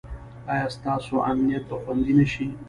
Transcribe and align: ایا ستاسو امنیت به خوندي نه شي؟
ایا 0.53 0.67
ستاسو 0.75 1.15
امنیت 1.29 1.63
به 1.69 1.75
خوندي 1.81 2.13
نه 2.19 2.25
شي؟ 2.31 2.45